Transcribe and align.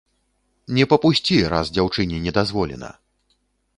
Не 0.77 0.87
папусці, 0.93 1.37
раз 1.55 1.65
дзяўчыне 1.75 2.17
не 2.27 2.31
дазволена. 2.39 2.91